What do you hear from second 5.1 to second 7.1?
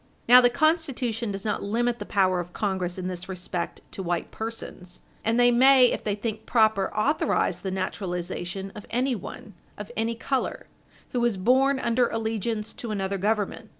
And they may, if they think proper,